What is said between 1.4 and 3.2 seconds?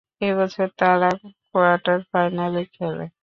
Quarter ফাইনালে খেলে।